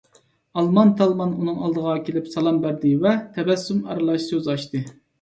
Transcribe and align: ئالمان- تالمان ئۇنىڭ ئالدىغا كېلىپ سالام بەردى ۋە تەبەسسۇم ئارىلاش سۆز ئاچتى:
ئالمان- 0.61 0.93
تالمان 1.01 1.35
ئۇنىڭ 1.41 1.61
ئالدىغا 1.67 1.95
كېلىپ 2.09 2.33
سالام 2.33 2.59
بەردى 2.67 2.97
ۋە 3.07 3.15
تەبەسسۇم 3.39 3.89
ئارىلاش 3.89 4.29
سۆز 4.35 4.53
ئاچتى: 4.57 4.87